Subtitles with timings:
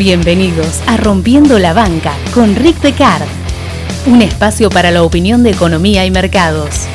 [0.00, 3.28] Bienvenidos a Rompiendo la Banca con Rick Decard,
[4.06, 6.88] un espacio para la opinión de economía y mercados.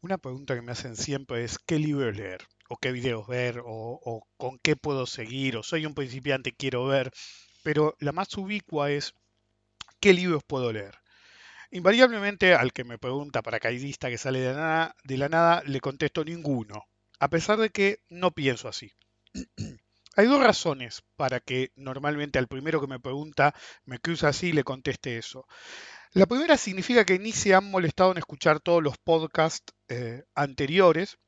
[0.00, 2.48] Una pregunta que me hacen siempre es ¿qué libro leer?
[2.68, 3.60] ¿O qué videos ver?
[3.60, 5.56] O, o con qué puedo seguir?
[5.56, 7.10] ¿O soy un principiante, quiero ver?
[7.62, 9.14] Pero la más ubicua es
[10.00, 10.98] ¿qué libros puedo leer?
[11.70, 16.86] Invariablemente al que me pregunta paracaidista que sale de la nada, le contesto ninguno,
[17.18, 18.92] a pesar de que no pienso así.
[20.16, 24.52] Hay dos razones para que normalmente al primero que me pregunta me cruza así y
[24.52, 25.46] le conteste eso.
[26.12, 31.18] La primera significa que ni se han molestado en escuchar todos los podcasts eh, anteriores.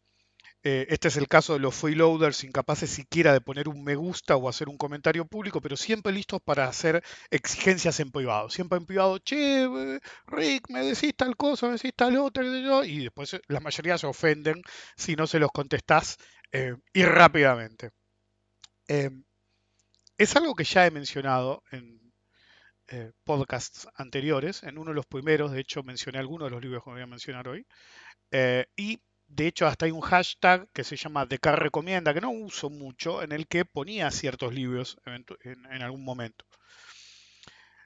[0.62, 4.36] Eh, este es el caso de los freeloaders incapaces siquiera de poner un me gusta
[4.36, 8.50] o hacer un comentario público, pero siempre listos para hacer exigencias en privado.
[8.50, 12.44] Siempre en privado, che, eh, Rick, me decís tal cosa, me decís tal otra,
[12.86, 14.62] y después la mayoría se ofenden
[14.96, 16.16] si no se los contestás
[16.92, 17.90] y rápidamente.
[20.18, 22.00] es algo que ya he mencionado en
[22.92, 24.64] eh, podcasts anteriores.
[24.64, 27.06] En uno de los primeros, de hecho, mencioné algunos de los libros que voy a
[27.06, 27.64] mencionar hoy.
[28.32, 29.00] Eh, y
[29.30, 33.22] de hecho, hasta hay un hashtag que se llama Decar Recomienda, que no uso mucho,
[33.22, 36.44] en el que ponía ciertos libros en, en algún momento.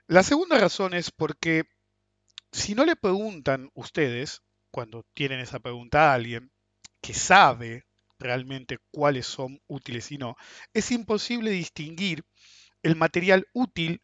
[0.07, 1.65] La segunda razón es porque
[2.51, 6.51] si no le preguntan ustedes, cuando tienen esa pregunta a alguien
[7.03, 7.85] que sabe
[8.19, 10.37] realmente cuáles son útiles y no,
[10.73, 12.25] es imposible distinguir
[12.83, 14.01] el material útil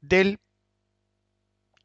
[0.00, 0.38] del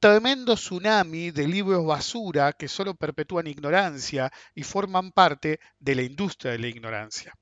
[0.03, 6.51] tremendo tsunami de libros basura que solo perpetúan ignorancia y forman parte de la industria
[6.51, 7.33] de la ignorancia.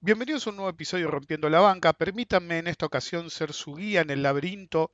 [0.00, 1.92] Bienvenidos a un nuevo episodio Rompiendo la Banca.
[1.92, 4.90] Permítanme en esta ocasión ser su guía en el laberinto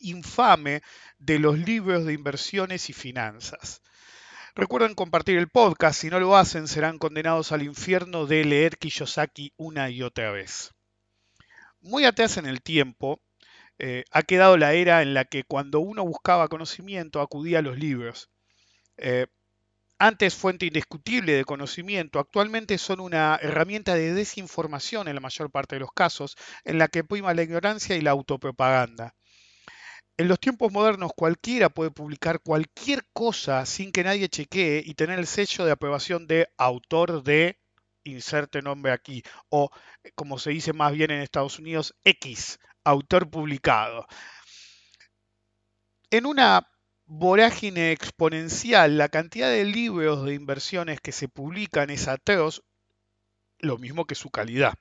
[0.00, 0.80] infame
[1.18, 3.82] de los libros de inversiones y finanzas.
[4.54, 9.52] Recuerden compartir el podcast, si no lo hacen serán condenados al infierno de leer Kiyosaki
[9.58, 10.72] una y otra vez.
[11.82, 13.20] Muy atrás en el tiempo,
[13.78, 17.78] eh, ha quedado la era en la que cuando uno buscaba conocimiento acudía a los
[17.78, 18.30] libros.
[18.96, 19.26] Eh,
[19.98, 25.76] antes fuente indiscutible de conocimiento, actualmente son una herramienta de desinformación en la mayor parte
[25.76, 29.14] de los casos, en la que prima la ignorancia y la autopropaganda.
[30.16, 35.18] En los tiempos modernos cualquiera puede publicar cualquier cosa sin que nadie chequee y tener
[35.18, 37.58] el sello de aprobación de autor de
[38.04, 39.70] inserte nombre aquí, o
[40.14, 44.06] como se dice más bien en Estados Unidos, X, autor publicado.
[46.10, 46.68] En una
[47.06, 52.62] vorágine exponencial, la cantidad de libros de inversiones que se publican es atroz,
[53.58, 54.74] lo mismo que su calidad.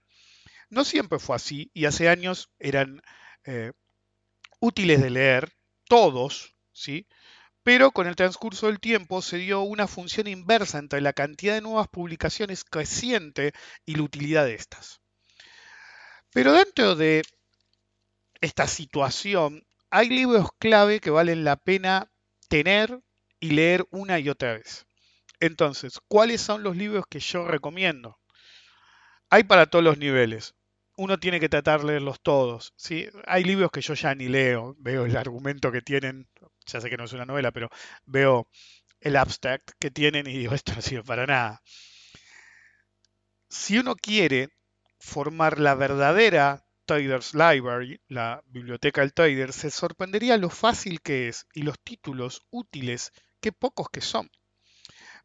[0.70, 3.02] No siempre fue así y hace años eran
[3.46, 3.72] eh,
[4.60, 5.54] útiles de leer,
[5.88, 7.08] todos, ¿sí?
[7.64, 11.62] Pero con el transcurso del tiempo se dio una función inversa entre la cantidad de
[11.62, 13.54] nuevas publicaciones creciente
[13.86, 15.02] y la utilidad de estas.
[16.32, 17.24] Pero dentro de
[18.44, 22.12] esta situación, hay libros clave que valen la pena
[22.50, 23.00] tener
[23.40, 24.86] y leer una y otra vez.
[25.40, 28.20] Entonces, ¿cuáles son los libros que yo recomiendo?
[29.30, 30.56] Hay para todos los niveles.
[30.98, 32.74] Uno tiene que tratar de leerlos todos.
[32.76, 33.08] ¿sí?
[33.26, 34.76] Hay libros que yo ya ni leo.
[34.78, 36.28] Veo el argumento que tienen.
[36.66, 37.70] Ya sé que no es una novela, pero
[38.06, 38.50] veo
[39.00, 41.62] el abstract que tienen y digo, esto no sirve para nada.
[43.50, 44.50] Si uno quiere
[45.00, 51.48] formar la verdadera Traders Library, la biblioteca del trader, se sorprendería lo fácil que es
[51.54, 54.30] y los títulos útiles, qué pocos que son.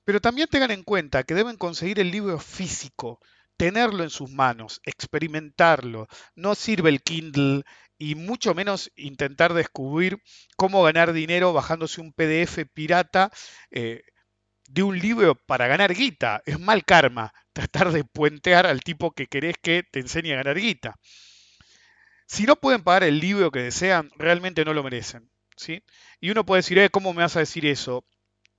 [0.04, 3.20] Pero también tengan en cuenta que deben conseguir el libro físico,
[3.56, 6.08] tenerlo en sus manos, experimentarlo.
[6.34, 7.64] No sirve el Kindle
[7.98, 10.22] y mucho menos intentar descubrir
[10.56, 13.30] cómo ganar dinero bajándose un PDF pirata
[13.70, 14.02] eh,
[14.68, 16.42] de un libro para ganar guita.
[16.46, 20.58] Es mal karma tratar de puentear al tipo que querés que te enseñe a ganar
[20.58, 20.96] guita.
[22.28, 25.30] Si no pueden pagar el libro que desean, realmente no lo merecen.
[25.56, 25.82] ¿sí?
[26.20, 28.04] Y uno puede decir, eh, ¿cómo me vas a decir eso?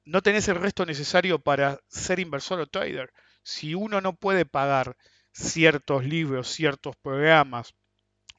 [0.06, 3.14] No tenés el resto necesario para ser inversor o trader.
[3.44, 4.98] Si uno no puede pagar
[5.32, 7.76] ciertos libros, ciertos programas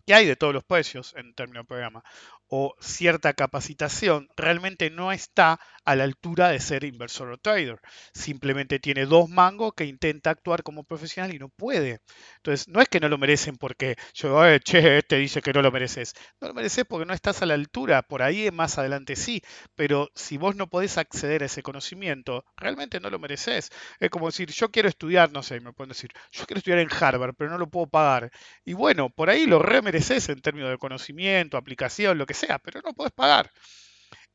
[0.05, 2.03] que hay de todos los precios en términos de programa,
[2.51, 7.81] o cierta capacitación, realmente no está a la altura de ser inversor o trader.
[8.13, 12.01] Simplemente tiene dos mangos que intenta actuar como profesional y no puede.
[12.37, 15.71] Entonces, no es que no lo merecen porque yo, che, este dice que no lo
[15.71, 16.15] mereces.
[16.41, 18.03] No lo mereces porque no estás a la altura.
[18.03, 19.43] Por ahí más adelante sí.
[19.75, 23.71] Pero si vos no podés acceder a ese conocimiento, realmente no lo mereces.
[24.01, 26.89] Es como decir, yo quiero estudiar, no sé, me pueden decir, yo quiero estudiar en
[26.91, 28.31] Harvard, pero no lo puedo pagar.
[28.65, 32.81] Y bueno, por ahí lo remereces en términos de conocimiento, aplicación, lo que sea, pero
[32.83, 33.51] no puedes pagar.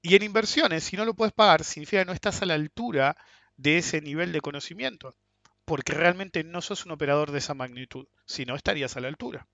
[0.02, 3.18] Y en inversiones, si no lo puedes pagar, significa que no estás a la altura
[3.58, 5.16] de ese nivel de conocimiento,
[5.66, 9.48] porque realmente no sos un operador de esa magnitud, si no estarías a la altura.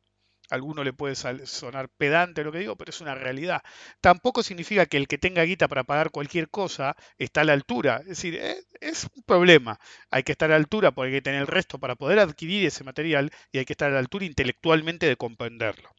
[0.50, 3.62] A alguno le puede sonar pedante lo que digo, pero es una realidad.
[4.02, 8.00] Tampoco significa que el que tenga guita para pagar cualquier cosa está a la altura.
[8.02, 9.80] Es decir, es, es un problema.
[10.10, 12.66] Hay que estar a la altura porque hay que tener el resto para poder adquirir
[12.66, 15.90] ese material y hay que estar a la altura intelectualmente de comprenderlo.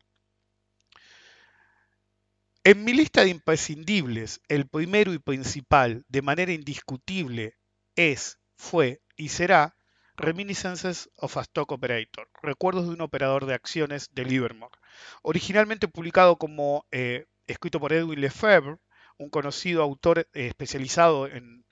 [2.65, 7.57] En mi lista de imprescindibles, el primero y principal, de manera indiscutible,
[7.97, 9.75] es, fue y será
[10.15, 14.79] Reminiscences of a Stock Operator, Recuerdos de un operador de acciones de Livermore.
[15.23, 18.77] Originalmente publicado como eh, escrito por Edwin Lefebvre,
[19.19, 21.65] un conocido autor eh, especializado en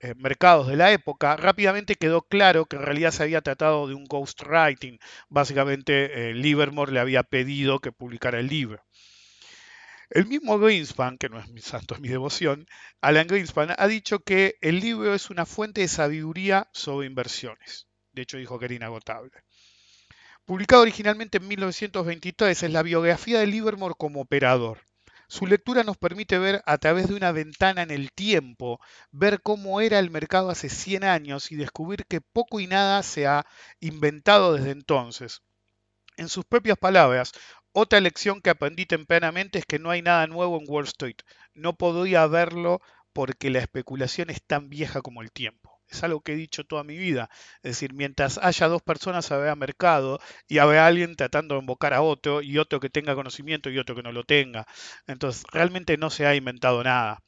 [0.00, 3.92] eh, mercados de la época, rápidamente quedó claro que en realidad se había tratado de
[3.94, 4.98] un ghostwriting.
[5.28, 8.82] Básicamente, Livermore le había pedido que publicara el libro.
[10.14, 12.66] El mismo Greenspan, que no es mi santo, es mi devoción,
[13.00, 17.86] Alan Greenspan, ha dicho que el libro es una fuente de sabiduría sobre inversiones.
[18.12, 19.32] De hecho, dijo que era inagotable.
[20.44, 24.80] Publicado originalmente en 1923, es la biografía de Livermore como operador.
[25.28, 28.80] Su lectura nos permite ver a través de una ventana en el tiempo,
[29.12, 33.26] ver cómo era el mercado hace 100 años y descubrir que poco y nada se
[33.26, 33.46] ha
[33.80, 35.40] inventado desde entonces.
[36.18, 37.32] En sus propias palabras,
[37.72, 41.16] otra lección que aprendí tempranamente es que no hay nada nuevo en Wall Street.
[41.54, 42.80] No podría verlo
[43.12, 45.80] porque la especulación es tan vieja como el tiempo.
[45.88, 47.28] Es algo que he dicho toda mi vida.
[47.62, 52.02] Es decir, mientras haya dos personas habrá mercado y habrá alguien tratando de invocar a
[52.02, 54.66] otro y otro que tenga conocimiento y otro que no lo tenga.
[55.06, 57.22] Entonces, realmente no se ha inventado nada.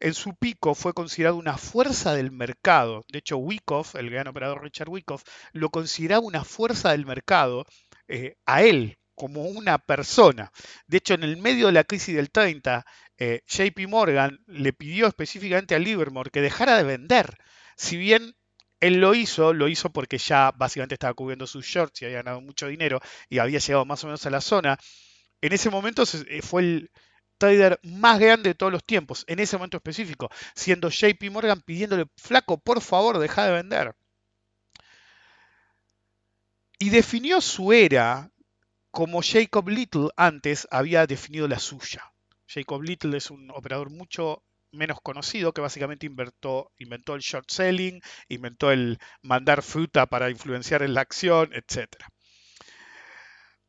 [0.00, 3.04] En su pico fue considerado una fuerza del mercado.
[3.08, 5.22] De hecho, Wyckoff, el gran operador Richard Wyckoff,
[5.52, 7.66] lo consideraba una fuerza del mercado
[8.08, 10.52] eh, a él como una persona.
[10.86, 12.86] De hecho, en el medio de la crisis del 30,
[13.18, 17.36] eh, JP Morgan le pidió específicamente a Livermore que dejara de vender.
[17.76, 18.36] Si bien
[18.80, 22.40] él lo hizo, lo hizo porque ya básicamente estaba cubriendo sus shorts y había ganado
[22.40, 24.78] mucho dinero y había llegado más o menos a la zona.
[25.40, 26.90] En ese momento eh, fue el
[27.38, 32.06] trader más grande de todos los tiempos, en ese momento específico, siendo JP Morgan pidiéndole,
[32.16, 33.94] flaco, por favor, deja de vender.
[36.78, 38.30] Y definió su era
[38.96, 42.14] como Jacob Little antes había definido la suya.
[42.48, 48.00] Jacob Little es un operador mucho menos conocido que básicamente inventó, el short selling,
[48.30, 51.90] inventó el mandar fruta para influenciar en la acción, etc.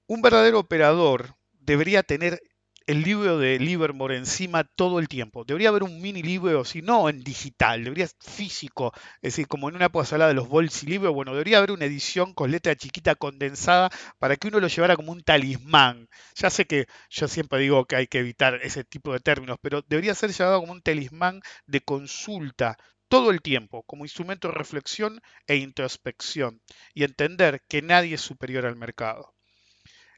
[0.05, 2.41] Un verdadero operador debería tener
[2.87, 5.43] el libro de Livermore encima todo el tiempo.
[5.43, 9.67] Debería haber un mini libro, si no en digital, debería ser físico, es decir, como
[9.67, 13.89] en una posada de los bolsi bueno, debería haber una edición con letra chiquita condensada
[14.19, 16.07] para que uno lo llevara como un talismán.
[16.35, 19.81] Ya sé que yo siempre digo que hay que evitar ese tipo de términos, pero
[19.81, 22.77] debería ser llevado como un talismán de consulta
[23.09, 26.61] todo el tiempo, como instrumento de reflexión e introspección,
[26.93, 29.33] y entender que nadie es superior al mercado.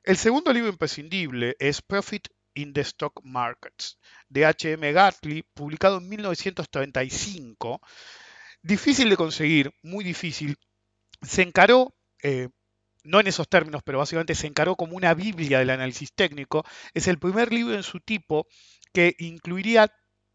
[0.03, 4.91] El segundo libro imprescindible es Profit in the Stock Markets de H.M.
[4.91, 7.81] Gartley, publicado en 1935.
[8.61, 10.57] Difícil de conseguir, muy difícil.
[11.21, 12.49] Se encaró, eh,
[13.03, 16.63] no en esos términos, pero básicamente se encaró como una Biblia del análisis técnico.
[16.93, 18.47] Es el primer libro en su tipo
[18.93, 19.91] que incluiría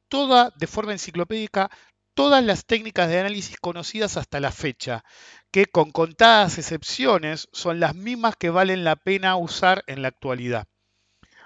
[0.09, 1.71] toda, de forma enciclopédica,
[2.15, 5.05] todas las técnicas de análisis conocidas hasta la fecha,
[5.51, 10.67] que con contadas excepciones son las mismas que valen la pena usar en la actualidad.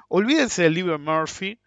[0.08, 1.60] Olvídense del libro de Murphy,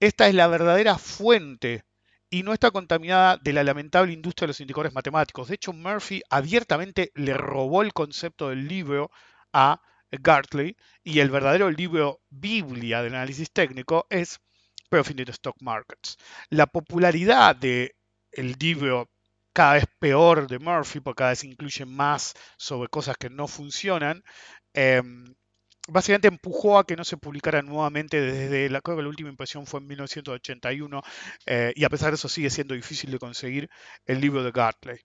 [0.00, 1.84] esta es la verdadera fuente
[2.30, 5.48] y no está contaminada de la lamentable industria de los indicadores matemáticos.
[5.48, 9.10] De hecho, Murphy abiertamente le robó el concepto del libro
[9.52, 14.40] a Gartley y el verdadero libro Biblia del análisis técnico es
[14.88, 16.16] Profit Stock Markets.
[16.50, 17.92] La popularidad del
[18.58, 19.10] libro
[19.52, 24.22] cada vez peor de Murphy, porque cada vez incluye más sobre cosas que no funcionan,
[24.74, 25.35] em,
[25.88, 29.66] básicamente empujó a que no se publicara nuevamente desde la, creo que la última impresión
[29.66, 31.02] fue en 1981
[31.46, 33.70] eh, y a pesar de eso sigue siendo difícil de conseguir
[34.04, 34.98] el libro de Gartley.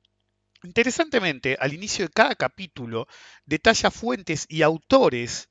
[0.64, 3.08] Interesantemente, al inicio de cada capítulo
[3.46, 5.50] detalla fuentes y autores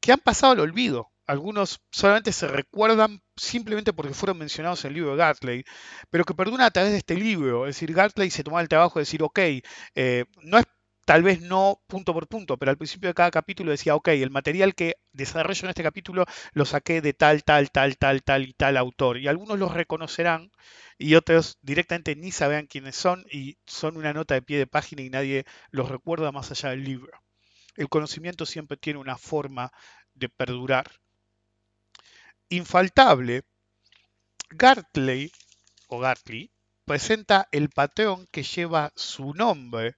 [0.00, 1.08] que han pasado al olvido.
[1.26, 5.64] Algunos solamente se recuerdan simplemente porque fueron mencionados en el libro de Gartley,
[6.10, 7.66] pero que perduran a través de este libro.
[7.66, 9.38] Es decir, Gartley se tomó el trabajo de decir, ok,
[9.94, 10.64] eh, no es
[11.04, 14.30] tal vez no punto por punto, pero al principio de cada capítulo decía, ok, el
[14.30, 18.52] material que desarrollo en este capítulo lo saqué de tal, tal, tal, tal, tal y
[18.52, 19.18] tal autor.
[19.18, 20.52] Y algunos los reconocerán
[20.98, 25.02] y otros directamente ni sabrán quiénes son y son una nota de pie de página
[25.02, 27.12] y nadie los recuerda más allá del libro.
[27.76, 29.72] El conocimiento siempre tiene una forma
[30.14, 30.90] de perdurar.
[32.50, 33.42] Infaltable,
[34.50, 35.32] Gartley
[35.88, 36.50] o Gartley
[36.84, 39.96] presenta el patrón que lleva su nombre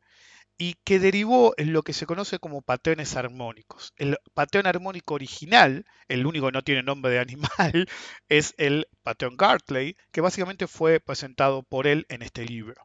[0.56, 3.92] y que derivó en lo que se conoce como patrones armónicos.
[3.96, 7.88] El patrón armónico original, el único que no tiene nombre de animal,
[8.28, 12.82] es el patrón Gartley, que básicamente fue presentado por él en este libro.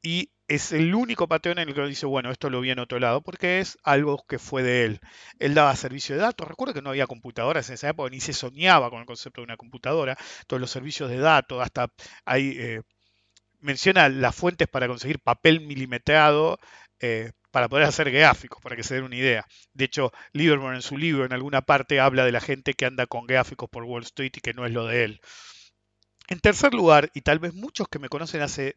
[0.00, 3.00] Y es el único patrón en el que dice, bueno, esto lo vi en otro
[3.00, 5.00] lado, porque es algo que fue de él.
[5.40, 6.46] Él daba servicio de datos.
[6.46, 9.46] Recuerdo que no había computadoras en esa época, ni se soñaba con el concepto de
[9.46, 10.16] una computadora.
[10.46, 11.92] Todos los servicios de datos, hasta
[12.24, 12.56] hay...
[12.58, 12.82] Eh,
[13.60, 16.58] menciona las fuentes para conseguir papel milimetrado
[17.00, 19.46] eh, para poder hacer gráficos, para que se den una idea.
[19.72, 23.06] De hecho, Livermore en su libro en alguna parte habla de la gente que anda
[23.06, 25.20] con gráficos por Wall Street y que no es lo de él.
[26.28, 28.76] En tercer lugar, y tal vez muchos que me conocen hace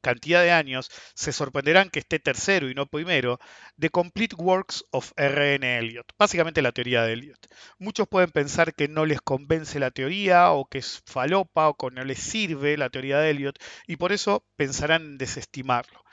[0.00, 3.38] cantidad de años se sorprenderán que esté tercero y no primero,
[3.78, 5.78] The Complete Works of R.N.
[5.78, 7.48] Elliot, básicamente la teoría de Elliot.
[7.78, 11.90] Muchos pueden pensar que no les convence la teoría o que es falopa o que
[11.90, 16.04] no les sirve la teoría de Elliot y por eso pensarán en desestimarlo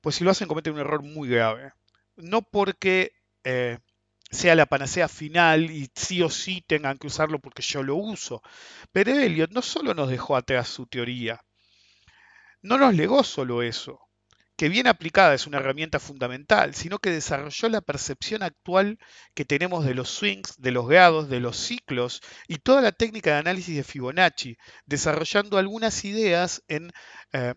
[0.00, 1.72] pues si lo hacen cometen un error muy grave.
[2.16, 3.12] No porque
[3.44, 3.78] eh,
[4.30, 8.42] sea la panacea final y sí o sí tengan que usarlo porque yo lo uso.
[8.92, 11.40] Pero Elliot no solo nos dejó atrás su teoría,
[12.62, 14.00] no nos legó solo eso,
[14.56, 18.98] que bien aplicada es una herramienta fundamental, sino que desarrolló la percepción actual
[19.34, 23.30] que tenemos de los swings, de los grados, de los ciclos y toda la técnica
[23.32, 26.92] de análisis de Fibonacci, desarrollando algunas ideas en
[27.32, 27.54] eh,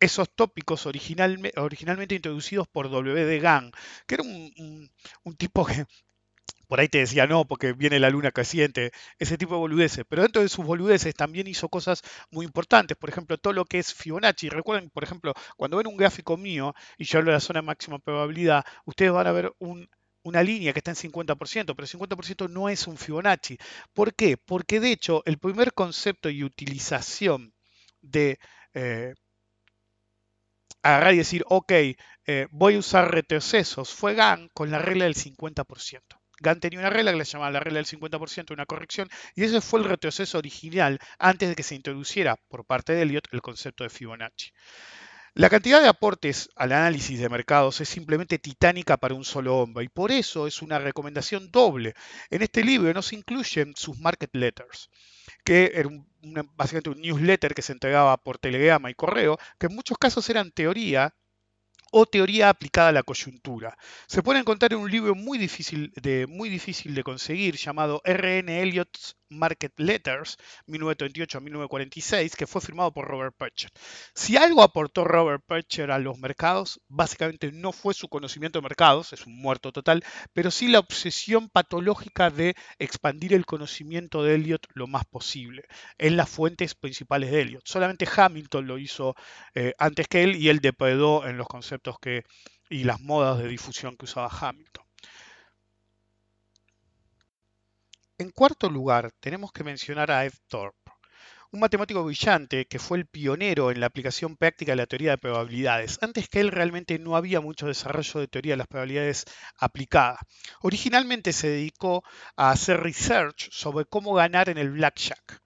[0.00, 3.40] esos tópicos originalmente introducidos por W.D.
[3.40, 3.72] Gang,
[4.06, 4.90] que era un,
[5.36, 5.86] tipo que
[6.68, 10.04] por ahí te decía no, porque viene la luna creciente, ese tipo de boludeces.
[10.08, 12.96] Pero dentro de sus boludeces también hizo cosas muy importantes.
[12.96, 14.50] Por ejemplo, todo lo que es Fibonacci.
[14.50, 17.66] Recuerden, por ejemplo, cuando ven un gráfico mío y yo hablo de la zona de
[17.66, 19.52] máxima probabilidad, ustedes van a ver
[20.22, 23.56] una línea que está en 50%, pero 50% no es un Fibonacci.
[23.94, 24.36] ¿Por qué?
[24.36, 27.54] Porque de hecho el primer concepto y utilización
[28.02, 28.38] de
[28.74, 29.14] eh,
[30.82, 35.14] agarrar y decir, ok, eh, voy a usar retrocesos, fue GAN con la regla del
[35.14, 36.20] 50%.
[36.40, 39.60] GAN tenía una regla que le llamaba la regla del 50%, una corrección, y ese
[39.60, 43.84] fue el retroceso original antes de que se introduciera por parte de Elliot el concepto
[43.84, 44.52] de Fibonacci.
[45.34, 49.84] La cantidad de aportes al análisis de mercados es simplemente titánica para un solo hombre
[49.84, 51.94] y por eso es una recomendación doble.
[52.30, 54.90] En este libro no se incluyen sus market letters
[55.48, 55.88] que era
[56.58, 60.52] básicamente un newsletter que se entregaba por telegrama y correo, que en muchos casos eran
[60.52, 61.14] teoría
[61.90, 63.78] o teoría aplicada a la coyuntura.
[64.08, 68.60] Se puede encontrar en un libro muy difícil de, muy difícil de conseguir llamado R.N.
[68.60, 73.70] Eliot's Market Letters, 1938-1946, que fue firmado por Robert Percher.
[74.14, 79.12] Si algo aportó Robert Percher a los mercados, básicamente no fue su conocimiento de mercados,
[79.12, 84.66] es un muerto total, pero sí la obsesión patológica de expandir el conocimiento de Eliot
[84.74, 85.64] lo más posible
[85.98, 87.62] en las fuentes principales de Eliot.
[87.66, 89.14] Solamente Hamilton lo hizo
[89.54, 92.24] eh, antes que él y él depredó en los conceptos que,
[92.70, 94.87] y las modas de difusión que usaba Hamilton.
[98.20, 100.90] En cuarto lugar, tenemos que mencionar a Ed Thorpe,
[101.52, 105.18] un matemático brillante que fue el pionero en la aplicación práctica de la teoría de
[105.18, 105.98] probabilidades.
[106.02, 109.24] Antes que él realmente no había mucho desarrollo de teoría de las probabilidades
[109.56, 110.18] aplicada.
[110.62, 112.02] Originalmente se dedicó
[112.34, 115.40] a hacer research sobre cómo ganar en el blackjack,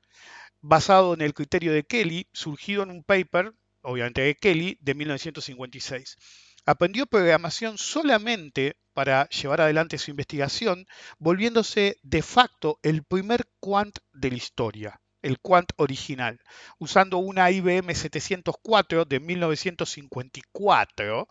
[0.63, 3.53] basado en el criterio de Kelly, surgido en un paper,
[3.83, 6.17] obviamente de Kelly, de 1956.
[6.65, 10.87] Aprendió programación solamente para llevar adelante su investigación,
[11.19, 16.39] volviéndose de facto el primer quant de la historia, el quant original,
[16.79, 21.27] usando una IBM 704 de 1954.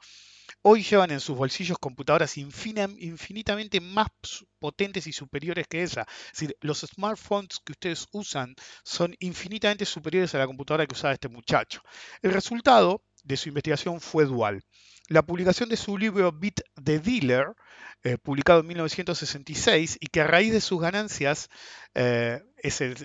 [0.64, 4.10] Hoy llevan en sus bolsillos computadoras infinitamente más
[4.60, 6.06] potentes y superiores que esa.
[6.26, 11.14] Es decir, los smartphones que ustedes usan son infinitamente superiores a la computadora que usaba
[11.14, 11.82] este muchacho.
[12.22, 14.62] El resultado de su investigación fue dual
[15.12, 17.54] la publicación de su libro Beat the Dealer,
[18.04, 21.50] eh, publicado en 1966, y que a raíz de sus ganancias,
[21.94, 22.96] eh, ese,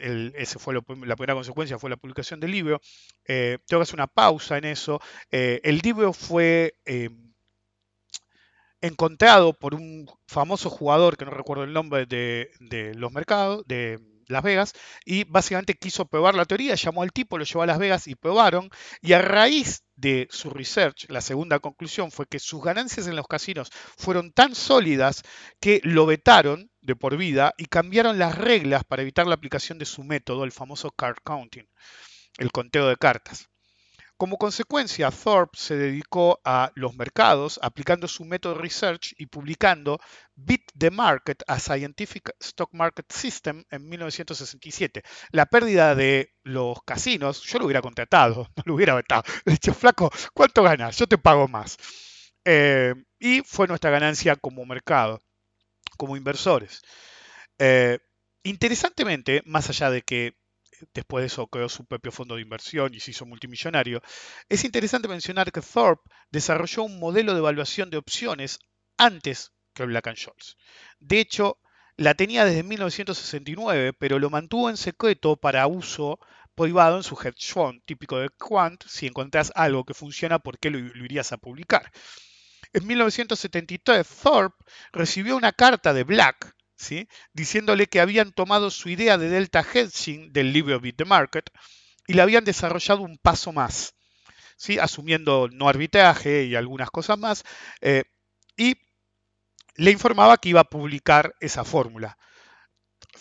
[0.60, 2.80] fue la primera consecuencia, fue la publicación del libro,
[3.26, 6.74] eh, tengo que hacer una pausa en eso, el libro fue
[8.80, 13.98] encontrado por un famoso jugador, que no recuerdo el nombre, de, de los mercados, de
[14.28, 14.72] Las Vegas,
[15.04, 18.14] y básicamente quiso probar la teoría, llamó al tipo, lo llevó a Las Vegas y
[18.14, 23.16] probaron, y a raíz de su research, la segunda conclusión fue que sus ganancias en
[23.16, 25.22] los casinos fueron tan sólidas
[25.60, 29.86] que lo vetaron de por vida y cambiaron las reglas para evitar la aplicación de
[29.86, 31.68] su método, el famoso card counting,
[32.38, 33.48] el conteo de cartas.
[34.18, 40.00] Como consecuencia, Thorpe se dedicó a los mercados, aplicando su método research y publicando
[40.34, 45.02] Beat the Market, a Scientific Stock Market System en 1967.
[45.32, 49.22] La pérdida de los casinos, yo lo hubiera contratado, no lo hubiera vetado.
[49.44, 50.96] Le he dicho, flaco, ¿cuánto ganas?
[50.96, 51.76] Yo te pago más.
[52.46, 55.20] Eh, y fue nuestra ganancia como mercado,
[55.98, 56.80] como inversores.
[57.58, 57.98] Eh,
[58.44, 60.36] interesantemente, más allá de que
[60.94, 64.02] después de eso creó su propio fondo de inversión y se hizo multimillonario,
[64.48, 68.58] es interesante mencionar que Thorpe desarrolló un modelo de evaluación de opciones
[68.96, 70.56] antes que Black Scholes.
[70.98, 71.58] De hecho,
[71.96, 76.18] la tenía desde 1969, pero lo mantuvo en secreto para uso
[76.54, 78.82] privado en su hedge fund, típico de Quant.
[78.86, 81.92] Si encontrás algo que funciona, ¿por qué lo, lo irías a publicar?
[82.72, 86.55] En 1973, Thorpe recibió una carta de Black
[87.32, 91.50] diciéndole que habían tomado su idea de Delta Hedging del libro Beat the Market
[92.06, 93.94] y la habían desarrollado un paso más,
[94.56, 94.78] ¿sí?
[94.78, 97.44] asumiendo no arbitraje y algunas cosas más,
[97.80, 98.04] eh,
[98.56, 98.74] y
[99.74, 102.16] le informaba que iba a publicar esa fórmula.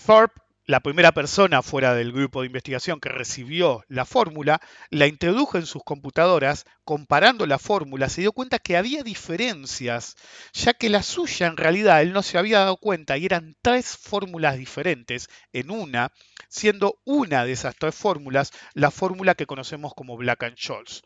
[0.05, 5.57] Thorpe la primera persona fuera del grupo de investigación que recibió la fórmula, la introdujo
[5.57, 10.15] en sus computadoras, comparando la fórmula, se dio cuenta que había diferencias,
[10.53, 13.95] ya que la suya en realidad él no se había dado cuenta y eran tres
[13.95, 16.11] fórmulas diferentes en una,
[16.47, 21.03] siendo una de esas tres fórmulas la fórmula que conocemos como Black and Scholes.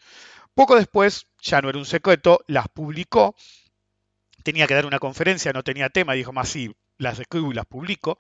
[0.56, 3.36] Poco después, ya no era un secreto, las publicó,
[4.44, 7.66] tenía que dar una conferencia, no tenía tema, dijo más sí, las escribo y las
[7.66, 8.20] publico.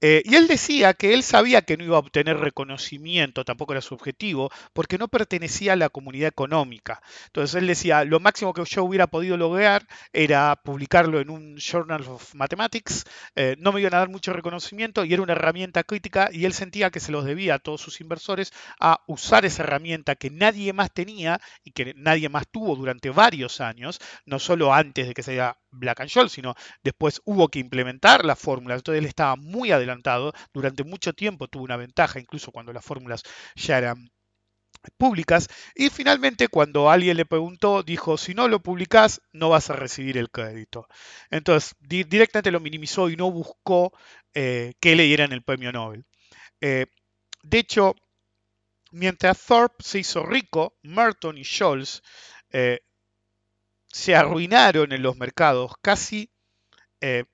[0.00, 3.80] Eh, y él decía que él sabía que no iba a obtener reconocimiento, tampoco era
[3.80, 7.02] su objetivo, porque no pertenecía a la comunidad económica.
[7.26, 12.02] Entonces él decía, lo máximo que yo hubiera podido lograr era publicarlo en un Journal
[12.06, 16.28] of Mathematics, eh, no me iban a dar mucho reconocimiento y era una herramienta crítica
[16.32, 20.14] y él sentía que se los debía a todos sus inversores a usar esa herramienta
[20.14, 25.08] que nadie más tenía y que nadie más tuvo durante varios años, no solo antes
[25.08, 28.78] de que se haya Black and Scholes, sino después hubo que implementar las fórmulas.
[28.78, 33.22] Entonces él estaba muy adelantado, durante mucho tiempo tuvo una ventaja, incluso cuando las fórmulas
[33.54, 34.10] ya eran
[34.96, 35.48] públicas.
[35.74, 40.18] Y finalmente, cuando alguien le preguntó, dijo, si no lo publicás, no vas a recibir
[40.18, 40.86] el crédito.
[41.30, 43.92] Entonces, directamente lo minimizó y no buscó
[44.34, 46.04] eh, que le dieran el premio Nobel.
[46.60, 46.86] Eh,
[47.42, 47.94] de hecho,
[48.92, 52.02] mientras Thorpe se hizo rico, Merton y Scholz
[52.50, 52.80] eh,
[53.98, 56.30] se arruinaron en los mercados, casi
[57.00, 57.24] eh,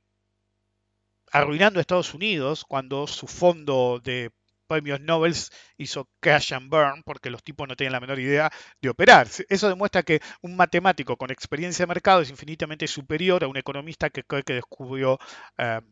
[1.30, 4.30] arruinando a Estados Unidos cuando su fondo de
[4.66, 5.34] premios Nobel
[5.76, 8.50] hizo crash and burn porque los tipos no tenían la menor idea
[8.80, 9.28] de operar.
[9.50, 14.08] Eso demuestra que un matemático con experiencia de mercado es infinitamente superior a un economista
[14.08, 15.18] que cree que descubrió
[15.58, 15.82] eh,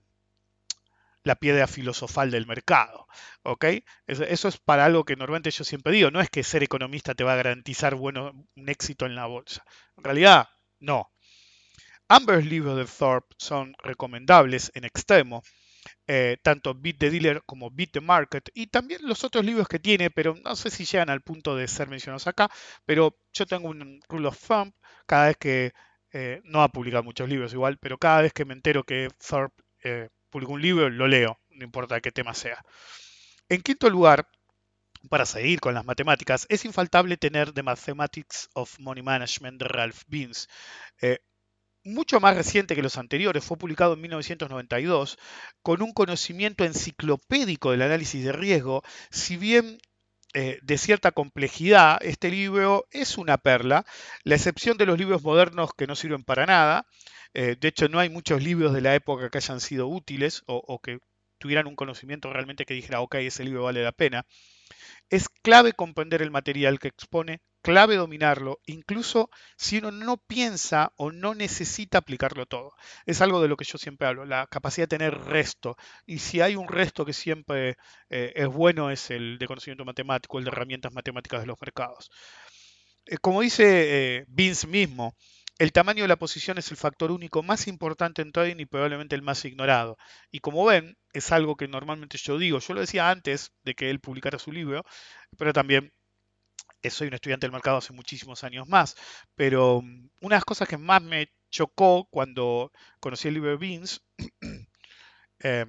[1.23, 3.07] la piedra filosofal del mercado.
[3.43, 3.67] ¿ok?
[4.07, 7.25] Eso, es para algo que normalmente yo siempre digo, no es que ser economista te
[7.25, 9.63] va a garantizar bueno, un éxito en la bolsa.
[9.99, 10.49] En realidad,
[10.83, 11.11] no.
[12.09, 15.43] Ambos libros de Thorpe son recomendables en extremo,
[16.07, 19.79] eh, tanto Beat the Dealer como Beat the Market, y también los otros libros que
[19.79, 22.51] tiene, pero no sé si llegan al punto de ser mencionados acá,
[22.85, 24.73] pero yo tengo un rule of thumb,
[25.07, 25.73] cada vez que,
[26.13, 29.63] eh, no ha publicado muchos libros igual, pero cada vez que me entero que Thorpe
[29.85, 32.63] eh, publicó un libro, lo leo, no importa qué tema sea.
[33.49, 34.29] En quinto lugar,
[35.09, 40.03] para seguir con las matemáticas, es infaltable tener The Mathematics of Money Management de Ralph
[40.07, 40.49] Beans.
[41.01, 41.19] Eh,
[41.85, 45.19] mucho más reciente que los anteriores, fue publicado en 1992,
[45.63, 49.79] con un conocimiento enciclopédico del análisis de riesgo, si bien
[50.35, 53.85] eh, de cierta complejidad, este libro es una perla,
[54.25, 56.87] la excepción de los libros modernos que no sirven para nada.
[57.35, 60.81] Eh, de hecho, no hay muchos libros de la época que hayan sido útiles o,
[60.81, 60.99] que
[61.43, 64.25] tuvieran un conocimiento realmente que dijera, ok, ese libro vale la pena.
[65.11, 71.11] Es clave comprender el material que expone, clave dominarlo, incluso si uno no piensa o
[71.11, 72.75] no necesita aplicarlo todo.
[73.07, 75.77] Es algo de lo que yo siempre hablo, la capacidad de tener resto.
[76.07, 77.77] Y si hay un resto que siempre
[78.09, 82.09] eh, es bueno, es el de conocimiento matemático, el de herramientas matemáticas de los mercados.
[83.07, 83.65] Eh, como dice
[84.19, 85.17] eh, Vince mismo,
[85.59, 89.15] el tamaño de la posición es el factor único más importante en trading y probablemente
[89.15, 89.97] el más ignorado.
[90.31, 92.59] Y como ven, es algo que normalmente yo digo.
[92.59, 94.83] Yo lo decía antes de que él publicara su libro,
[95.39, 95.93] pero también
[96.91, 98.97] soy un estudiante del mercado hace muchísimos años más.
[99.35, 103.57] Pero mm, una de las cosas que más me chocó cuando conocí el libro de
[103.57, 104.03] Beans.
[105.41, 105.67] eh,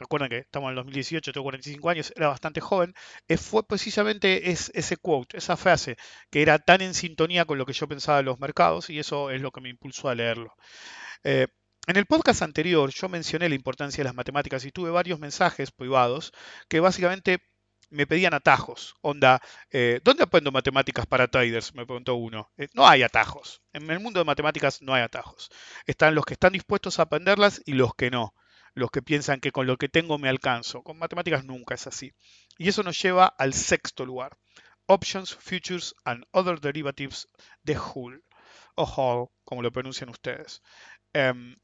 [0.00, 2.94] recuerden que estamos en el 2018, tengo 45 años, era bastante joven,
[3.28, 5.96] eh, fue precisamente ese quote, esa frase,
[6.30, 9.30] que era tan en sintonía con lo que yo pensaba de los mercados y eso
[9.30, 10.54] es lo que me impulsó a leerlo.
[11.24, 11.48] Eh,
[11.86, 15.70] en el podcast anterior yo mencioné la importancia de las matemáticas y tuve varios mensajes
[15.70, 16.32] privados
[16.68, 17.40] que básicamente
[17.90, 18.94] me pedían atajos.
[19.02, 21.74] Onda, eh, ¿dónde aprendo matemáticas para traders?
[21.74, 22.50] Me preguntó uno.
[22.74, 23.62] no hay atajos.
[23.72, 25.50] En el mundo de matemáticas no hay atajos.
[25.86, 28.34] Están los que están dispuestos a aprenderlas y los que no
[28.74, 30.82] los que piensan que con lo que tengo me alcanzo.
[30.82, 32.12] Con matemáticas nunca es así.
[32.58, 34.36] Y eso nos lleva al sexto lugar.
[34.86, 37.28] Options, Futures and Other Derivatives
[37.62, 38.24] de Hull,
[38.74, 40.62] o Hall, como lo pronuncian ustedes.
[41.12, 41.54] Em,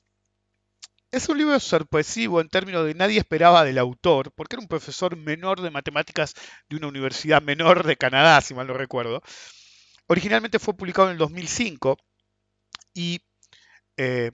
[1.11, 5.17] es un libro sorpresivo en términos de nadie esperaba del autor, porque era un profesor
[5.17, 6.35] menor de matemáticas
[6.69, 9.23] de una universidad menor de Canadá, si mal no recuerdo.
[10.09, 11.97] Originalmente fue publicado en el 2005
[12.95, 13.21] y
[13.97, 14.33] eh,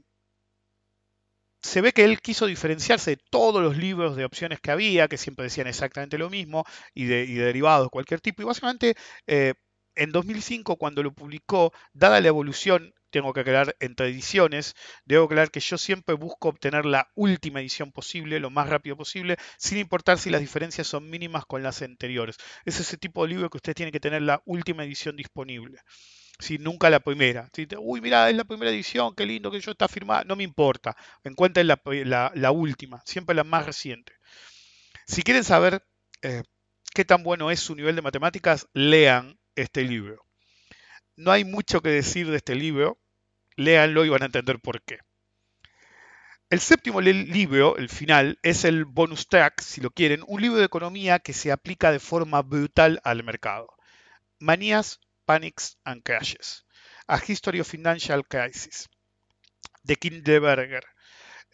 [1.63, 5.17] se ve que él quiso diferenciarse de todos los libros de opciones que había, que
[5.19, 8.43] siempre decían exactamente lo mismo, y de, derivados de cualquier tipo.
[8.43, 8.95] Y básicamente,
[9.27, 9.55] eh,
[9.95, 15.51] en 2005, cuando lo publicó, dada la evolución, tengo que aclarar entre ediciones, debo aclarar
[15.51, 20.19] que yo siempre busco obtener la última edición posible, lo más rápido posible, sin importar
[20.19, 22.37] si las diferencias son mínimas con las anteriores.
[22.65, 25.79] Es ese tipo de libro que usted tiene que tener la última edición disponible
[26.43, 27.49] si nunca la primera.
[27.55, 30.25] Si Uy, mira, es la primera edición, qué lindo que yo está firmada.
[30.25, 30.97] No me importa.
[31.25, 31.81] Encuentren la,
[32.35, 34.13] la, última, siempre la más reciente.
[35.07, 35.85] Si quieren saber
[36.23, 36.43] eh,
[36.95, 40.27] qué tan bueno es su nivel de matemáticas, lean este libro.
[41.17, 42.99] No hay mucho que decir de este libro.
[43.57, 44.99] Léanlo y van a entender por qué.
[46.51, 50.67] El séptimo libro, el final, es el bonus track, si lo quieren, un libro de
[50.67, 53.69] economía que se aplica de forma brutal al mercado.
[54.39, 56.65] Manías Panics and Crashes,
[57.07, 58.89] A History of Financial Crisis,
[59.85, 60.85] de Kindeberger.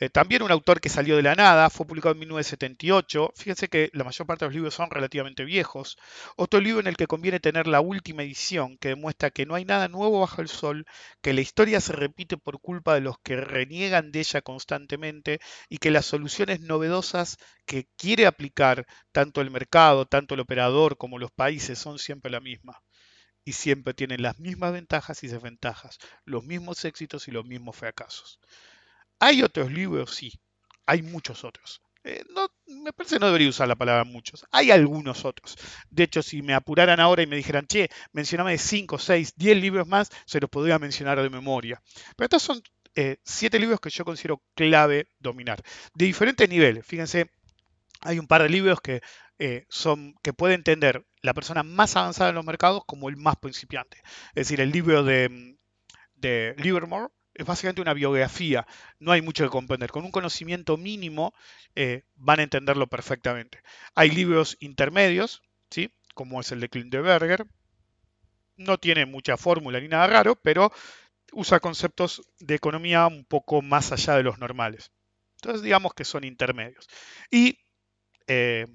[0.00, 3.32] Eh, también un autor que salió de la nada, fue publicado en 1978.
[3.34, 5.98] Fíjense que la mayor parte de los libros son relativamente viejos.
[6.36, 9.64] Otro libro en el que conviene tener la última edición, que demuestra que no hay
[9.64, 10.86] nada nuevo bajo el sol,
[11.20, 15.78] que la historia se repite por culpa de los que reniegan de ella constantemente y
[15.78, 21.32] que las soluciones novedosas que quiere aplicar tanto el mercado, tanto el operador como los
[21.32, 22.80] países son siempre la misma
[23.48, 28.40] y siempre tienen las mismas ventajas y desventajas, los mismos éxitos y los mismos fracasos.
[29.20, 30.14] ¿Hay otros libros?
[30.14, 30.38] Sí,
[30.84, 31.80] hay muchos otros.
[32.04, 34.44] Eh, no, me parece que no debería usar la palabra muchos.
[34.50, 35.56] Hay algunos otros.
[35.88, 39.88] De hecho, si me apuraran ahora y me dijeran, che, mencioname 5, 6, 10 libros
[39.88, 41.80] más, se los podría mencionar de memoria.
[42.16, 42.62] Pero estos son
[42.96, 45.62] eh, siete libros que yo considero clave dominar.
[45.94, 46.84] De diferentes niveles.
[46.84, 47.30] Fíjense,
[48.02, 49.00] hay un par de libros que
[49.38, 53.36] eh, son que puede entender la persona más avanzada en los mercados como el más
[53.36, 53.98] principiante.
[54.30, 55.56] Es decir, el libro de,
[56.16, 58.66] de Livermore es básicamente una biografía,
[58.98, 59.92] no hay mucho que comprender.
[59.92, 61.32] Con un conocimiento mínimo
[61.76, 63.62] eh, van a entenderlo perfectamente.
[63.94, 65.92] Hay libros intermedios, ¿sí?
[66.14, 67.46] como es el de Klindeberger,
[68.56, 70.72] no tiene mucha fórmula ni nada raro, pero
[71.32, 74.90] usa conceptos de economía un poco más allá de los normales.
[75.36, 76.88] Entonces digamos que son intermedios.
[77.30, 77.60] Y
[78.26, 78.66] eh,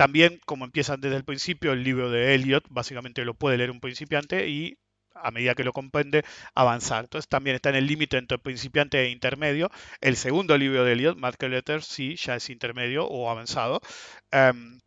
[0.00, 3.80] también, como empiezan desde el principio, el libro de Eliot, básicamente lo puede leer un
[3.80, 4.78] principiante y
[5.14, 7.04] a medida que lo comprende, avanzar.
[7.04, 9.68] Entonces también está en el límite entre principiante e intermedio.
[10.00, 13.82] El segundo libro de Eliot, Market Letter, sí, ya es intermedio o avanzado.
[14.30, 14.80] Em,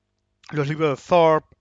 [0.51, 1.56] los libros de Thorpe,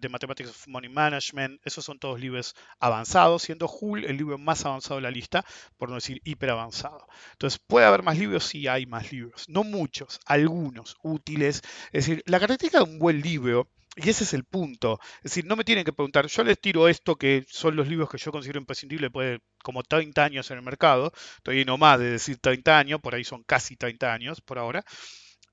[0.00, 4.64] de Mathematics of Money Management, esos son todos libros avanzados, siendo Hull el libro más
[4.64, 5.44] avanzado de la lista,
[5.76, 7.06] por no decir hiper avanzado.
[7.32, 8.44] Entonces, ¿puede haber más libros?
[8.44, 9.44] Sí, hay más libros.
[9.48, 11.62] No muchos, algunos útiles.
[11.92, 15.44] Es decir, la característica de un buen libro, y ese es el punto, es decir,
[15.44, 18.32] no me tienen que preguntar, yo les tiro esto que son los libros que yo
[18.32, 22.38] considero imprescindibles después de como 30 años en el mercado, estoy no más de decir
[22.38, 24.84] 30 años, por ahí son casi 30 años por ahora.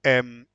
[0.04, 0.46] Em,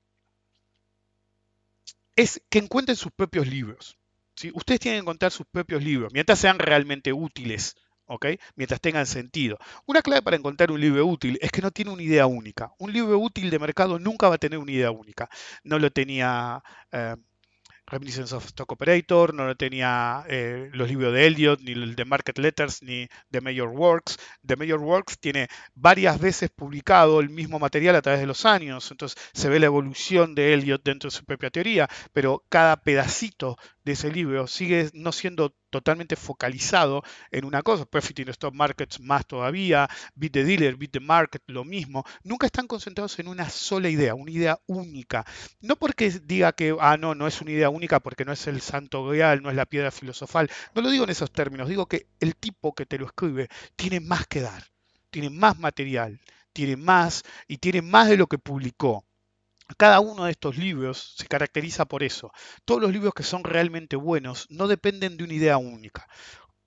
[2.17, 3.99] es que encuentren sus propios libros.
[4.35, 4.51] ¿sí?
[4.55, 7.77] Ustedes tienen que encontrar sus propios libros, mientras sean realmente útiles,
[8.07, 8.27] ¿ok?
[8.57, 9.59] mientras tengan sentido.
[9.87, 12.73] Una clave para encontrar un libro útil es que no tiene una idea única.
[12.79, 15.29] Un libro útil de mercado nunca va a tener una idea única.
[15.63, 16.63] No lo tenía...
[16.91, 17.17] Eh,
[17.87, 22.39] Reminiscence of Stock Operator, no tenía eh, los libros de Elliot, ni el de Market
[22.39, 24.19] Letters, ni de Major Works.
[24.45, 28.91] The Major Works tiene varias veces publicado el mismo material a través de los años,
[28.91, 33.57] entonces se ve la evolución de Elliot dentro de su propia teoría, pero cada pedacito
[33.85, 37.85] de ese libro sigue no siendo totalmente focalizado en una cosa.
[37.85, 42.05] Profit in Stock Markets más todavía, Beat the Dealer, Beat the Market, lo mismo.
[42.25, 45.25] Nunca están concentrados en una sola idea, una idea única.
[45.61, 48.61] No porque diga que, ah, no, no es una idea única porque no es el
[48.61, 50.51] santo grial, no es la piedra filosofal.
[50.75, 54.01] No lo digo en esos términos, digo que el tipo que te lo escribe tiene
[54.01, 54.65] más que dar,
[55.11, 56.21] tiene más material,
[56.53, 59.06] tiene más y tiene más de lo que publicó.
[59.77, 62.33] Cada uno de estos libros se caracteriza por eso.
[62.65, 66.07] Todos los libros que son realmente buenos no dependen de una idea única.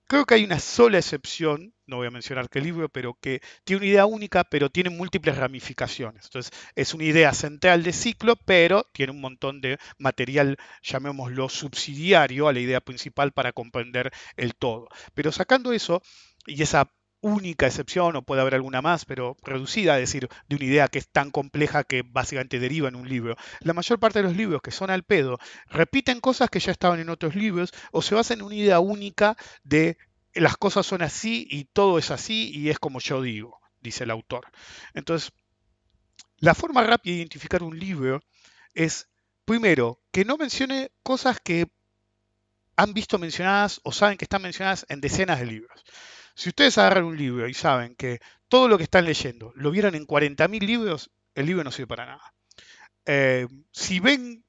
[0.06, 3.78] Creo que hay una sola excepción, no voy a mencionar qué libro, pero que tiene
[3.78, 6.24] una idea única, pero tiene múltiples ramificaciones.
[6.24, 12.48] Entonces, es una idea central de ciclo, pero tiene un montón de material, llamémoslo subsidiario,
[12.48, 14.88] a la idea principal para comprender el todo.
[15.14, 16.02] Pero sacando eso
[16.44, 20.64] y esa única excepción, o puede haber alguna más, pero reducida, es decir, de una
[20.64, 23.36] idea que es tan compleja que básicamente deriva en un libro.
[23.60, 27.00] La mayor parte de los libros que son al pedo repiten cosas que ya estaban
[27.00, 29.98] en otros libros o se basan en una idea única de
[30.34, 34.10] las cosas son así y todo es así y es como yo digo, dice el
[34.10, 34.46] autor.
[34.94, 35.32] Entonces,
[36.38, 38.20] la forma rápida de identificar un libro
[38.74, 39.08] es,
[39.44, 41.66] primero, que no mencione cosas que
[42.76, 45.84] han visto mencionadas o saben que están mencionadas en decenas de libros.
[46.34, 49.94] Si ustedes agarran un libro y saben que todo lo que están leyendo lo vieron
[49.94, 52.34] en 40.000 libros, el libro no sirve para nada.
[53.06, 54.44] Eh, si ven,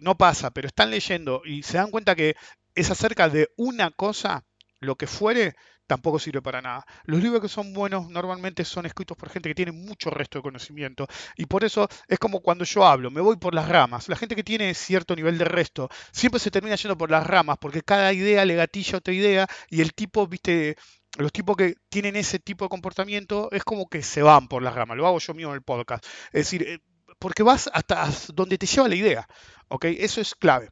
[0.00, 2.36] no pasa, pero están leyendo y se dan cuenta que
[2.74, 4.44] es acerca de una cosa,
[4.80, 5.54] lo que fuere,
[5.86, 6.84] tampoco sirve para nada.
[7.04, 10.42] Los libros que son buenos normalmente son escritos por gente que tiene mucho resto de
[10.42, 14.08] conocimiento y por eso es como cuando yo hablo, me voy por las ramas.
[14.08, 17.58] La gente que tiene cierto nivel de resto siempre se termina yendo por las ramas
[17.60, 20.76] porque cada idea le gatilla otra idea y el tipo, viste,
[21.18, 24.74] los tipos que tienen ese tipo de comportamiento es como que se van por las
[24.74, 24.96] ramas.
[24.96, 26.04] Lo hago yo mismo en el podcast.
[26.26, 26.78] Es decir, eh,
[27.18, 29.28] porque vas hasta donde te lleva la idea.
[29.68, 29.86] ¿ok?
[29.86, 30.68] Eso es clave.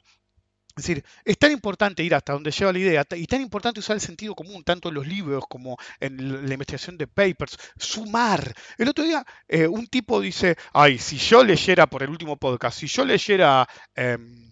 [0.77, 3.97] Es decir, es tan importante ir hasta donde lleva la idea y tan importante usar
[3.97, 8.55] el sentido común, tanto en los libros como en la investigación de papers, sumar.
[8.79, 12.79] El otro día eh, un tipo dice, ay, si yo leyera por el último podcast,
[12.79, 13.69] si yo leyera...
[13.95, 14.50] Em,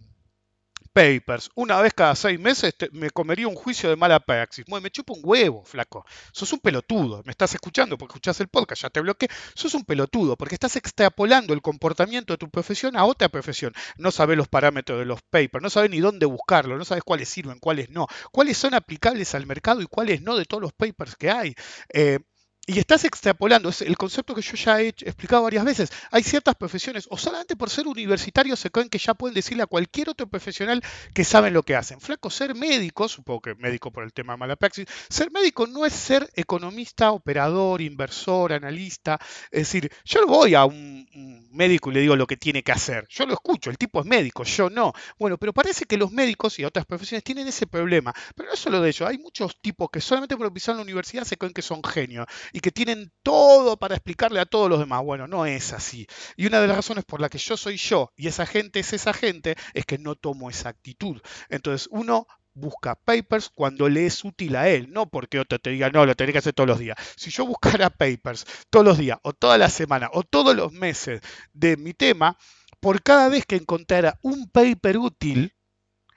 [0.88, 4.64] papers una vez cada seis meses, me comería un juicio de mala praxis.
[4.68, 6.04] me chupa un huevo, flaco.
[6.32, 7.22] Sos un pelotudo.
[7.24, 9.28] Me estás escuchando porque escuchás el podcast, ya te bloqueé.
[9.54, 13.72] Sos un pelotudo porque estás extrapolando el comportamiento de tu profesión a otra profesión.
[13.96, 17.28] No sabes los parámetros de los papers, no sabes ni dónde buscarlo, no sabes cuáles
[17.28, 21.16] sirven, cuáles no, cuáles son aplicables al mercado y cuáles no de todos los papers
[21.16, 21.54] que hay.
[21.92, 22.20] Eh,
[22.68, 25.90] y estás extrapolando, es el concepto que yo ya he explicado varias veces.
[26.10, 29.66] Hay ciertas profesiones, o solamente por ser universitarios se creen que ya pueden decirle a
[29.66, 30.82] cualquier otro profesional
[31.14, 31.98] que saben lo que hacen.
[31.98, 35.86] Flaco, ser médico, supongo que médico por el tema de mala praxis, ser médico no
[35.86, 39.18] es ser economista, operador, inversor, analista.
[39.50, 42.72] Es decir, yo no voy a un, médico y le digo lo que tiene que
[42.72, 43.06] hacer.
[43.08, 44.92] Yo lo escucho, el tipo es médico, yo no.
[45.18, 48.12] Bueno, pero parece que los médicos y otras profesiones tienen ese problema.
[48.36, 50.82] Pero no es solo de ello, hay muchos tipos que solamente por pisar en la
[50.82, 52.26] universidad se creen que son genios
[52.58, 55.04] y que tienen todo para explicarle a todos los demás.
[55.04, 56.08] Bueno, no es así.
[56.36, 58.92] Y una de las razones por la que yo soy yo y esa gente es
[58.92, 61.22] esa gente es que no tomo esa actitud.
[61.50, 65.88] Entonces uno busca papers cuando le es útil a él, no porque otro te diga,
[65.90, 66.98] no, lo tenés que hacer todos los días.
[67.14, 71.20] Si yo buscara papers todos los días, o toda la semana, o todos los meses
[71.52, 72.36] de mi tema,
[72.80, 75.54] por cada vez que encontrara un paper útil,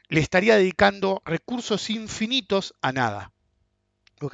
[0.10, 3.32] le estaría dedicando recursos infinitos a nada.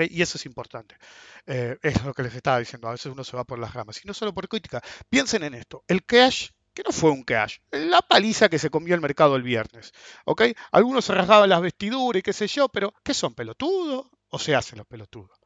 [0.10, 0.98] Y eso es importante.
[1.46, 2.88] Eh, es lo que les estaba diciendo.
[2.88, 4.04] A veces uno se va por las ramas.
[4.04, 4.82] Y no solo por crítica.
[5.10, 5.84] Piensen en esto.
[5.88, 7.58] El cash, que no fue un cash.
[7.72, 9.92] La paliza que se comió el mercado el viernes.
[10.26, 10.44] ¿Ok?
[10.72, 14.08] Algunos se rasgaban las vestiduras y qué sé yo, pero ¿qué son pelotudos?
[14.30, 15.40] ¿O se hacen los pelotudos?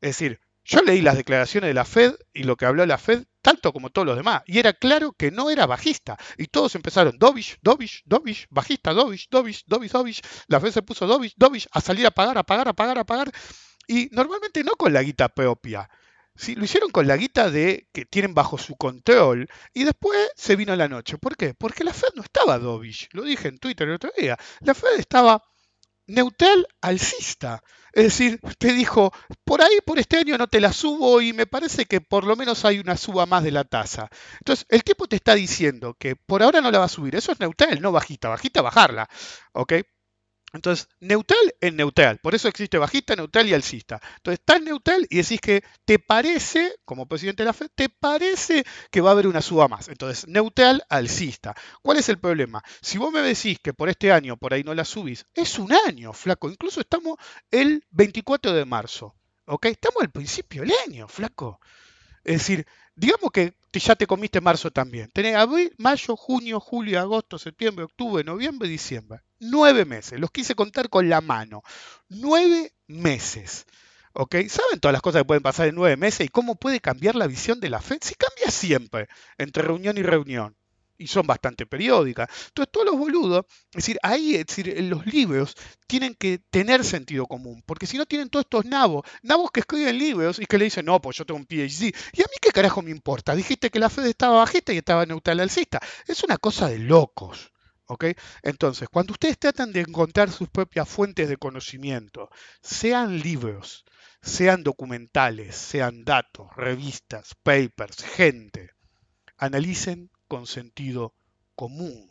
[0.00, 3.24] Es decir, yo leí las declaraciones de la Fed y lo que habló la Fed,
[3.46, 6.18] tanto como todos los demás, y era claro que no era bajista.
[6.36, 10.20] Y todos empezaron, Dovish, Dovish, Dovish, bajista, Dovish, Dovish, Dovish, Dovish.
[10.48, 13.04] La Fed se puso Dovish, Dovish, a salir a pagar, a pagar, a pagar, a
[13.04, 13.30] pagar.
[13.86, 15.88] Y normalmente no con la guita propia.
[16.34, 20.56] Sí, lo hicieron con la guita de que tienen bajo su control y después se
[20.56, 21.16] vino la noche.
[21.16, 21.54] ¿Por qué?
[21.54, 23.08] Porque la Fed no estaba dovish.
[23.12, 24.36] Lo dije en Twitter el otro día.
[24.62, 25.40] La Fed estaba
[26.06, 27.62] neutral alcista.
[27.92, 29.12] Es decir, te dijo,
[29.44, 32.36] por ahí por este año no te la subo y me parece que por lo
[32.36, 34.10] menos hay una suba más de la tasa.
[34.40, 37.16] Entonces, el tipo te está diciendo que por ahora no la va a subir.
[37.16, 38.28] Eso es neutral, no bajita.
[38.28, 39.08] Bajita, bajarla.
[39.52, 39.72] ¿Ok?
[40.56, 42.18] Entonces, neutral es neutral.
[42.18, 44.00] Por eso existe bajista, neutral y alcista.
[44.16, 48.64] Entonces, estás neutral y decís que te parece, como presidente de la FED, te parece
[48.90, 49.88] que va a haber una suba más.
[49.88, 51.54] Entonces, neutral, alcista.
[51.82, 52.62] ¿Cuál es el problema?
[52.80, 55.72] Si vos me decís que por este año por ahí no la subís, es un
[55.86, 56.50] año, flaco.
[56.50, 57.16] Incluso estamos
[57.50, 59.14] el 24 de marzo.
[59.46, 59.66] ¿Ok?
[59.66, 61.60] Estamos al principio del año, flaco.
[62.24, 62.66] Es decir,
[62.96, 65.10] digamos que ya te comiste marzo también.
[65.12, 69.20] Tenés abril, mayo, junio, julio, agosto, septiembre, octubre, noviembre, diciembre.
[69.38, 70.18] Nueve meses.
[70.18, 71.62] Los quise contar con la mano.
[72.08, 73.66] Nueve meses.
[74.12, 74.36] ¿Ok?
[74.48, 77.26] ¿Saben todas las cosas que pueden pasar en nueve meses y cómo puede cambiar la
[77.26, 77.98] visión de la FED?
[78.00, 79.08] Si cambia siempre
[79.38, 80.56] entre reunión y reunión
[80.98, 82.28] y son bastante periódicas.
[82.48, 85.54] Entonces, todos los boludos, es decir, ahí, es decir, los libros
[85.86, 89.98] tienen que tener sentido común, porque si no tienen todos estos nabos, nabos que escriben
[89.98, 92.50] libros y que le dicen, no, pues yo tengo un PhD, y a mí qué
[92.50, 96.38] carajo me importa, dijiste que la Fed estaba bajista y estaba neutral alcista, es una
[96.38, 97.52] cosa de locos.
[97.88, 98.06] ¿ok?
[98.42, 102.30] Entonces, cuando ustedes tratan de encontrar sus propias fuentes de conocimiento,
[102.60, 103.84] sean libros,
[104.22, 108.70] sean documentales, sean datos, revistas, papers, gente,
[109.36, 111.14] analicen con sentido
[111.54, 112.10] común.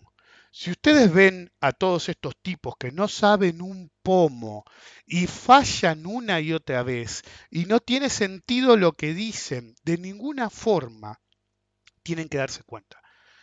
[0.52, 4.64] Si ustedes ven a todos estos tipos que no saben un pomo
[5.06, 10.50] y fallan una y otra vez y no tiene sentido lo que dicen de ninguna
[10.50, 11.20] forma,
[12.04, 13.02] tienen que darse cuenta.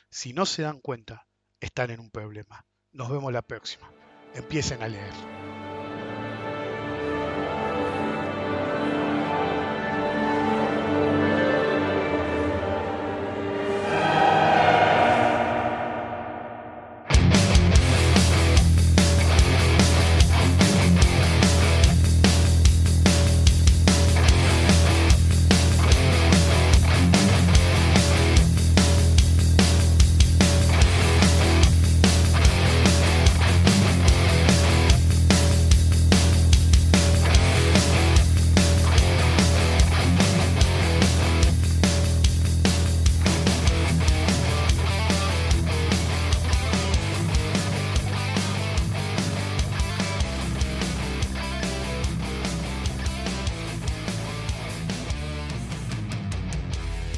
[0.08, 1.26] Si no se dan cuenta,
[1.60, 2.64] están en un problema.
[2.92, 3.92] Nos vemos la próxima.
[4.34, 5.12] Empiecen a leer.